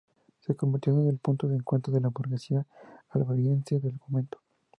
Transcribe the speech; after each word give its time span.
Se 0.43 0.55
convirtió 0.55 0.93
en 0.99 1.09
el 1.09 1.19
punto 1.19 1.47
de 1.47 1.55
encuentro 1.57 1.93
de 1.93 2.01
la 2.01 2.07
burguesía 2.07 2.65
almeriense 3.13 3.79
del 3.79 3.99
momento. 4.07 4.39